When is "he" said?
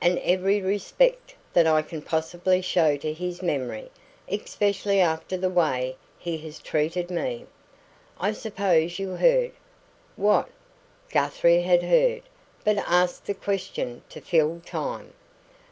6.16-6.38